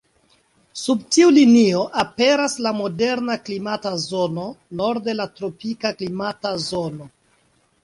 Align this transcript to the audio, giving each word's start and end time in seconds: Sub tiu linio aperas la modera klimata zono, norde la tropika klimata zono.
Sub 0.83 1.01
tiu 1.15 1.27
linio 1.35 1.83
aperas 2.03 2.55
la 2.67 2.71
modera 2.79 3.37
klimata 3.51 3.93
zono, 4.07 4.47
norde 4.81 5.17
la 5.21 5.29
tropika 5.37 5.95
klimata 6.03 6.57
zono. 6.69 7.13